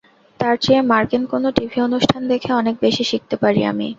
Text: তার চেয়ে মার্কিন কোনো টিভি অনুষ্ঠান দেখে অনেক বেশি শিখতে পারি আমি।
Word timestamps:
তার 0.39 0.55
চেয়ে 0.57 0.81
মার্কিন 0.91 1.23
কোনো 1.31 1.47
টিভি 1.57 1.77
অনুষ্ঠান 1.81 2.21
দেখে 2.31 2.49
অনেক 2.53 2.75
বেশি 2.81 3.03
শিখতে 3.11 3.35
পারি 3.43 3.61
আমি। 3.71 3.87